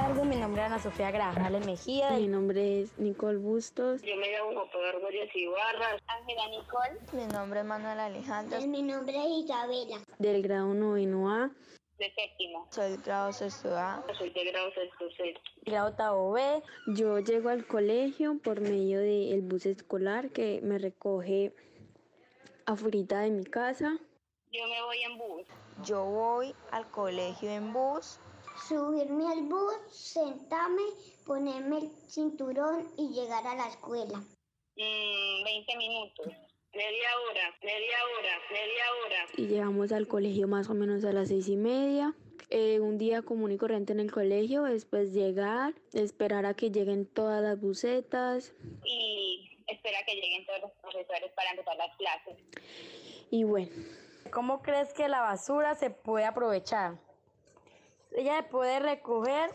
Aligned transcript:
tardes, 0.00 0.24
mi 0.24 0.36
nombre 0.36 0.62
es 0.62 0.66
Ana 0.66 0.78
Sofía 0.78 1.10
Grajales 1.10 1.66
Mejía. 1.66 2.12
Mi 2.12 2.26
nombre 2.26 2.80
es 2.80 2.98
Nicole 2.98 3.36
Bustos. 3.36 4.00
Yo 4.00 4.16
me 4.16 4.30
llamo 4.30 4.66
Pablo 4.72 5.00
Gómez 5.00 5.28
Ibarra. 5.34 5.98
Ángela 6.06 6.48
Nicole. 6.48 7.00
Mi 7.12 7.26
nombre 7.30 7.60
es 7.60 7.66
Manuel 7.66 8.00
Alejandro. 8.00 8.60
Mi 8.62 8.82
nombre 8.82 9.14
es 9.14 9.44
Isabela. 9.44 10.02
Del 10.18 10.42
grado 10.42 10.72
noveno 10.72 11.30
A. 11.30 11.50
De 11.98 12.10
séptimo. 12.14 12.66
Soy 12.70 12.96
grado 13.04 13.30
sexto 13.32 13.76
A. 13.76 14.02
Soy 14.16 14.30
de 14.30 14.44
grado 14.46 14.70
sexto 14.72 15.04
C. 15.18 15.34
Grado 15.66 15.90
octavo 15.90 16.32
B. 16.32 16.62
Yo 16.96 17.18
llego 17.18 17.50
al 17.50 17.66
colegio 17.66 18.38
por 18.42 18.62
medio 18.62 19.00
del 19.00 19.42
bus 19.42 19.66
escolar 19.66 20.30
que 20.30 20.60
me 20.62 20.78
recoge 20.78 21.52
afuera 22.64 23.20
de 23.20 23.30
mi 23.30 23.44
casa. 23.44 23.98
Yo 24.50 24.66
me 24.66 24.82
voy 24.82 25.02
en 25.02 25.18
bus. 25.18 25.46
Yo 25.84 26.04
voy 26.06 26.54
al 26.70 26.90
colegio 26.90 27.50
en 27.50 27.74
bus. 27.74 28.18
Subirme 28.68 29.26
al 29.26 29.42
bus, 29.42 29.74
sentarme, 29.90 30.82
ponerme 31.26 31.78
el 31.78 31.90
cinturón 32.08 32.86
y 32.96 33.08
llegar 33.08 33.46
a 33.46 33.54
la 33.54 33.68
escuela. 33.68 34.18
Mm, 34.76 35.44
20 35.44 35.76
minutos. 35.76 36.26
Media 36.72 37.08
hora, 37.28 37.54
media 37.62 37.96
hora, 38.16 38.38
media 38.52 38.84
hora. 39.04 39.26
Y 39.36 39.46
llegamos 39.46 39.92
al 39.92 40.06
colegio 40.06 40.46
más 40.46 40.70
o 40.70 40.74
menos 40.74 41.04
a 41.04 41.12
las 41.12 41.28
seis 41.28 41.48
y 41.48 41.56
media. 41.56 42.14
Eh, 42.50 42.80
un 42.80 42.96
día 42.96 43.22
común 43.22 43.50
y 43.50 43.56
corriente 43.56 43.92
en 43.92 44.00
el 44.00 44.12
colegio, 44.12 44.62
después 44.64 45.12
llegar, 45.12 45.74
esperar 45.92 46.46
a 46.46 46.54
que 46.54 46.70
lleguen 46.70 47.06
todas 47.06 47.42
las 47.42 47.60
bucetas. 47.60 48.54
Y 48.84 49.58
esperar 49.66 50.02
a 50.02 50.06
que 50.06 50.14
lleguen 50.14 50.46
todos 50.46 50.60
los 50.60 50.70
profesores 50.80 51.32
para 51.32 51.50
empezar 51.50 51.76
las 51.76 51.96
clases. 51.96 52.36
Y 53.30 53.44
bueno. 53.44 53.72
¿Cómo 54.30 54.62
crees 54.62 54.92
que 54.92 55.08
la 55.08 55.22
basura 55.22 55.74
se 55.74 55.90
puede 55.90 56.24
aprovechar? 56.24 56.98
Ella 58.12 58.42
se 58.42 58.48
puede 58.48 58.80
recoger 58.80 59.50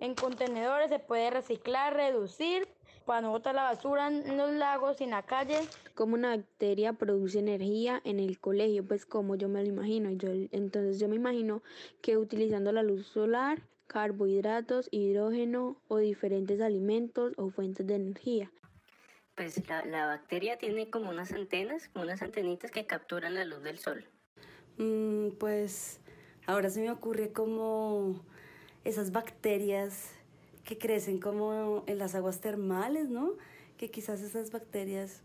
en 0.00 0.14
contenedores, 0.14 0.90
se 0.90 0.98
puede 0.98 1.30
reciclar, 1.30 1.94
reducir 1.94 2.66
para 3.04 3.20
no 3.20 3.30
botar 3.30 3.54
la 3.54 3.64
basura 3.64 4.08
en 4.08 4.36
los 4.36 4.52
lagos 4.52 5.00
y 5.00 5.04
en 5.04 5.10
la 5.10 5.22
calle. 5.22 5.60
Como 5.94 6.14
una 6.14 6.36
bacteria 6.36 6.92
produce 6.92 7.38
energía 7.38 8.00
en 8.04 8.18
el 8.20 8.38
colegio, 8.38 8.86
pues 8.86 9.06
como 9.06 9.34
yo 9.36 9.48
me 9.48 9.62
lo 9.62 9.68
imagino. 9.68 10.10
Yo, 10.10 10.30
entonces 10.50 10.98
yo 10.98 11.08
me 11.08 11.16
imagino 11.16 11.62
que 12.00 12.16
utilizando 12.16 12.72
la 12.72 12.82
luz 12.82 13.06
solar, 13.06 13.62
carbohidratos, 13.86 14.88
hidrógeno 14.90 15.76
o 15.88 15.98
diferentes 15.98 16.60
alimentos 16.60 17.32
o 17.36 17.50
fuentes 17.50 17.86
de 17.86 17.94
energía. 17.94 18.50
Pues 19.34 19.66
la, 19.68 19.84
la 19.84 20.06
bacteria 20.06 20.58
tiene 20.58 20.90
como 20.90 21.10
unas 21.10 21.32
antenas, 21.32 21.88
como 21.88 22.04
unas 22.04 22.22
antenitas 22.22 22.70
que 22.70 22.86
capturan 22.86 23.34
la 23.34 23.44
luz 23.44 23.62
del 23.62 23.78
sol. 23.78 24.04
Mm, 24.78 25.30
pues 25.38 26.01
ahora 26.46 26.70
se 26.70 26.80
me 26.80 26.90
ocurre 26.90 27.32
como 27.32 28.20
esas 28.84 29.12
bacterias 29.12 30.10
que 30.64 30.78
crecen 30.78 31.18
como 31.18 31.84
en 31.86 31.98
las 31.98 32.14
aguas 32.14 32.40
termales, 32.40 33.08
¿no? 33.08 33.32
Que 33.76 33.90
quizás 33.90 34.20
esas 34.20 34.50
bacterias 34.50 35.22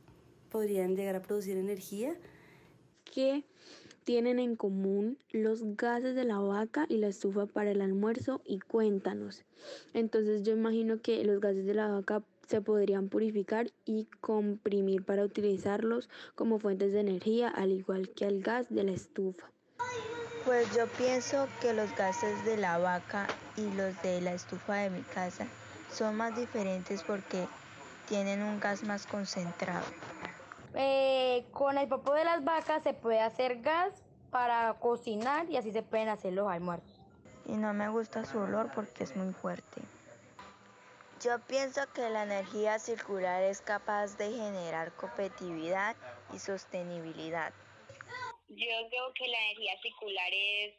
podrían 0.49 0.95
llegar 0.95 1.15
a 1.15 1.21
producir 1.21 1.57
energía. 1.57 2.15
¿Qué 3.03 3.43
tienen 4.03 4.39
en 4.39 4.55
común 4.55 5.17
los 5.31 5.75
gases 5.75 6.15
de 6.15 6.23
la 6.23 6.39
vaca 6.39 6.85
y 6.89 6.97
la 6.97 7.07
estufa 7.07 7.45
para 7.45 7.71
el 7.71 7.81
almuerzo? 7.81 8.41
Y 8.45 8.59
cuéntanos. 8.59 9.43
Entonces 9.93 10.43
yo 10.43 10.53
imagino 10.53 11.01
que 11.01 11.23
los 11.23 11.39
gases 11.39 11.65
de 11.65 11.73
la 11.73 11.89
vaca 11.89 12.23
se 12.47 12.61
podrían 12.61 13.09
purificar 13.09 13.71
y 13.85 14.07
comprimir 14.21 15.03
para 15.03 15.25
utilizarlos 15.25 16.09
como 16.35 16.59
fuentes 16.59 16.93
de 16.93 17.01
energía, 17.01 17.49
al 17.49 17.71
igual 17.71 18.09
que 18.09 18.25
el 18.25 18.41
gas 18.41 18.67
de 18.69 18.83
la 18.85 18.91
estufa. 18.93 19.51
Pues 20.48 20.73
yo 20.73 20.88
pienso 20.88 21.50
que 21.59 21.73
los 21.73 21.94
gases 21.94 22.45
de 22.45 22.56
la 22.56 22.78
vaca 22.78 23.28
y 23.58 23.70
los 23.73 24.02
de 24.02 24.22
la 24.22 24.31
estufa 24.31 24.75
de 24.75 24.90
mi 24.90 25.02
casa 25.02 25.46
son 25.91 26.16
más 26.16 26.38
diferentes 26.38 27.03
porque 27.03 27.50
tienen 28.08 28.41
un 28.41 28.57
gas 28.57 28.81
más 28.84 29.06
concentrado. 29.07 29.84
Eh, 30.74 31.46
con 31.52 31.78
el 31.78 31.90
popo 31.90 32.13
de 32.13 32.24
las 32.24 32.46
vacas 32.46 32.81
se 32.81 32.94
puede 32.94 33.19
hacer 33.19 33.62
gas 33.62 33.91
para 34.31 34.74
cocinar 34.75 35.50
y 35.50 35.57
así 35.57 35.74
se 35.74 35.84
pueden 35.84 36.07
hacer 36.07 36.31
los 36.31 36.50
almuerzos. 36.50 36.97
Y 37.46 37.57
no 37.57 37.74
me 37.74 37.90
gusta 37.90 38.24
su 38.24 38.40
olor 38.40 38.72
porque 38.74 39.03
es 39.03 39.18
muy 39.18 39.34
fuerte. 39.34 39.81
Yo 41.19 41.40
pienso 41.40 41.81
que 41.94 42.09
la 42.09 42.24
energía 42.24 42.80
circular 42.80 43.44
es 43.44 43.59
capaz 43.59 44.16
de 44.18 44.31
generar 44.31 44.94
competitividad 44.94 45.97
y 46.34 46.40
sostenibilidad. 46.40 47.52
Yo 48.50 48.90
creo 48.90 49.13
que 49.13 49.28
la 49.28 49.38
energía 49.50 49.74
circular 49.81 50.31
es, 50.31 50.74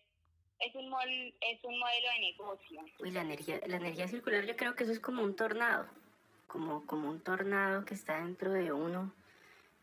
es, 0.61 0.75
un, 0.75 0.89
mol, 0.89 1.09
es 1.09 1.63
un 1.65 1.79
modelo 1.79 2.09
de 2.15 2.21
negocio. 2.21 2.81
Uy, 3.01 3.11
la 3.11 3.21
energía, 3.21 3.61
la 3.67 3.77
energía 3.77 4.09
circular 4.09 4.47
yo 4.47 4.57
creo 4.57 4.75
que 4.75 4.85
eso 4.85 4.93
es 4.93 5.01
como 5.01 5.23
un 5.23 5.37
tornado, 5.37 5.87
como, 6.47 6.87
como 6.87 7.11
un 7.11 7.21
tornado 7.21 7.85
que 7.85 7.95
está 7.95 8.23
dentro 8.23 8.53
de 8.53 8.73
uno 8.73 9.13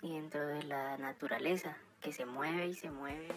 y 0.02 0.14
dentro 0.16 0.48
de 0.48 0.64
la 0.64 0.98
naturaleza, 0.98 1.78
que 2.02 2.12
se 2.12 2.26
mueve 2.26 2.68
y 2.68 2.74
se 2.74 2.90
mueve. 2.90 3.28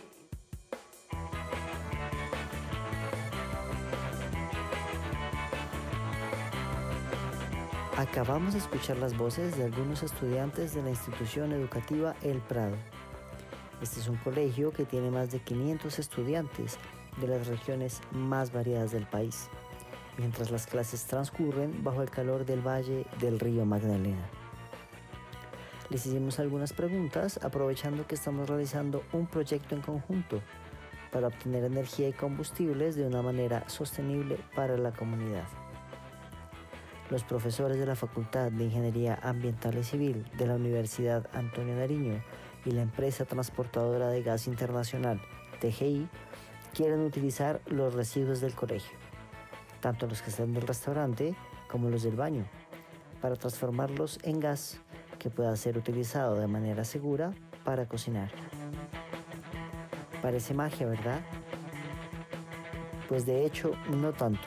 Acabamos 7.98 8.54
de 8.54 8.60
escuchar 8.60 8.97
las 8.97 9.16
voces 9.16 9.56
de 9.58 9.64
algunos 9.64 10.04
estudiantes 10.04 10.72
de 10.72 10.82
la 10.82 10.91
institución 10.91 11.53
educativa 11.53 12.14
El 12.22 12.41
Prado. 12.41 12.76
Este 13.80 14.00
es 14.00 14.08
un 14.08 14.16
colegio 14.16 14.72
que 14.72 14.84
tiene 14.84 15.10
más 15.10 15.30
de 15.30 15.38
500 15.38 16.00
estudiantes 16.00 16.78
de 17.20 17.28
las 17.28 17.46
regiones 17.46 18.00
más 18.10 18.52
variadas 18.52 18.90
del 18.90 19.06
país, 19.06 19.48
mientras 20.16 20.50
las 20.50 20.66
clases 20.66 21.04
transcurren 21.04 21.84
bajo 21.84 22.02
el 22.02 22.10
calor 22.10 22.44
del 22.44 22.60
valle 22.60 23.06
del 23.20 23.38
río 23.38 23.64
Magdalena. 23.64 24.28
Les 25.90 26.04
hicimos 26.04 26.40
algunas 26.40 26.72
preguntas 26.72 27.38
aprovechando 27.42 28.06
que 28.06 28.16
estamos 28.16 28.48
realizando 28.48 29.04
un 29.12 29.26
proyecto 29.26 29.76
en 29.76 29.80
conjunto 29.80 30.42
para 31.12 31.28
obtener 31.28 31.64
energía 31.64 32.08
y 32.08 32.12
combustibles 32.12 32.96
de 32.96 33.06
una 33.06 33.22
manera 33.22 33.66
sostenible 33.68 34.38
para 34.56 34.76
la 34.76 34.90
comunidad. 34.90 35.46
Los 37.10 37.24
profesores 37.24 37.78
de 37.78 37.86
la 37.86 37.94
Facultad 37.94 38.50
de 38.50 38.64
Ingeniería 38.64 39.18
Ambiental 39.22 39.78
y 39.78 39.84
Civil 39.84 40.26
de 40.36 40.46
la 40.46 40.56
Universidad 40.56 41.26
Antonio 41.32 41.74
Nariño 41.76 42.22
y 42.68 42.72
la 42.72 42.82
empresa 42.82 43.24
transportadora 43.24 44.08
de 44.08 44.22
gas 44.22 44.46
internacional 44.46 45.20
TGI 45.60 46.06
quieren 46.74 47.00
utilizar 47.00 47.60
los 47.66 47.94
residuos 47.94 48.40
del 48.42 48.54
colegio, 48.54 48.96
tanto 49.80 50.06
los 50.06 50.20
que 50.20 50.28
están 50.28 50.52
del 50.52 50.66
restaurante 50.66 51.34
como 51.70 51.88
los 51.88 52.02
del 52.02 52.14
baño, 52.14 52.44
para 53.22 53.36
transformarlos 53.36 54.18
en 54.22 54.38
gas 54.38 54.80
que 55.18 55.30
pueda 55.30 55.56
ser 55.56 55.78
utilizado 55.78 56.38
de 56.38 56.46
manera 56.46 56.84
segura 56.84 57.32
para 57.64 57.86
cocinar. 57.86 58.30
Parece 60.20 60.52
magia, 60.52 60.86
¿verdad? 60.86 61.20
Pues 63.08 63.24
de 63.24 63.46
hecho, 63.46 63.72
no 63.90 64.12
tanto. 64.12 64.46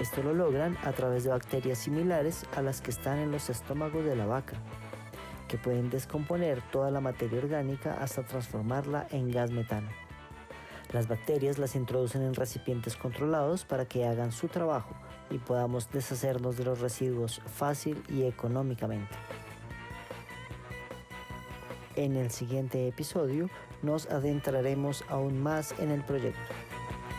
Esto 0.00 0.22
lo 0.22 0.32
logran 0.32 0.78
a 0.82 0.92
través 0.92 1.24
de 1.24 1.30
bacterias 1.30 1.78
similares 1.78 2.46
a 2.56 2.62
las 2.62 2.80
que 2.80 2.90
están 2.90 3.18
en 3.18 3.30
los 3.32 3.50
estómagos 3.50 4.04
de 4.04 4.16
la 4.16 4.26
vaca, 4.26 4.56
que 5.48 5.58
pueden 5.58 5.90
descomponer 5.90 6.62
toda 6.70 6.90
la 6.90 7.00
materia 7.00 7.38
orgánica 7.38 7.94
hasta 8.00 8.22
transformarla 8.22 9.06
en 9.10 9.30
gas 9.30 9.50
metano. 9.50 9.88
Las 10.92 11.08
bacterias 11.08 11.58
las 11.58 11.74
introducen 11.74 12.22
en 12.22 12.34
recipientes 12.34 12.96
controlados 12.96 13.64
para 13.64 13.86
que 13.86 14.06
hagan 14.06 14.32
su 14.32 14.48
trabajo 14.48 14.94
y 15.30 15.38
podamos 15.38 15.90
deshacernos 15.90 16.56
de 16.56 16.64
los 16.64 16.80
residuos 16.80 17.42
fácil 17.46 18.02
y 18.08 18.22
económicamente. 18.22 19.14
En 21.96 22.16
el 22.16 22.30
siguiente 22.30 22.86
episodio 22.86 23.50
nos 23.82 24.06
adentraremos 24.06 25.04
aún 25.08 25.42
más 25.42 25.74
en 25.78 25.90
el 25.90 26.04
proyecto. 26.04 26.54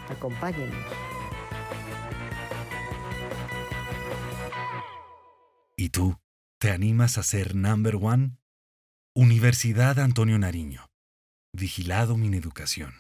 Acompáñenos. 0.10 0.78
¿Y 5.76 5.90
tú? 5.90 6.16
¿Te 6.62 6.72
animas 6.72 7.18
a 7.18 7.24
ser 7.24 7.56
number 7.56 7.96
one? 7.96 8.38
Universidad 9.16 9.98
Antonio 9.98 10.38
Nariño. 10.38 10.88
Vigilado 11.54 12.18
Mineducación. 12.18 12.96